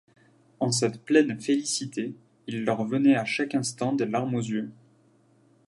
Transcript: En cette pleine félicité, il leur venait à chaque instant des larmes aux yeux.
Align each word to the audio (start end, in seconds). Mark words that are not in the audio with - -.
En 0.59 0.71
cette 0.71 1.03
pleine 1.05 1.39
félicité, 1.39 2.15
il 2.47 2.65
leur 2.65 2.85
venait 2.85 3.13
à 3.17 3.23
chaque 3.23 3.53
instant 3.53 3.93
des 3.93 4.07
larmes 4.07 4.33
aux 4.33 4.39
yeux. 4.41 4.71